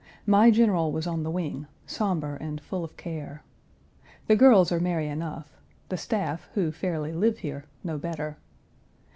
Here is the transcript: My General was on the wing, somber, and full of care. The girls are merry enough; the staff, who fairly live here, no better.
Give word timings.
My 0.25 0.49
General 0.49 0.91
was 0.91 1.05
on 1.05 1.21
the 1.21 1.29
wing, 1.29 1.67
somber, 1.85 2.35
and 2.35 2.59
full 2.59 2.83
of 2.83 2.97
care. 2.97 3.43
The 4.25 4.35
girls 4.35 4.71
are 4.71 4.79
merry 4.79 5.07
enough; 5.07 5.55
the 5.89 5.95
staff, 5.95 6.49
who 6.55 6.71
fairly 6.71 7.13
live 7.13 7.37
here, 7.37 7.65
no 7.83 7.99
better. 7.99 8.39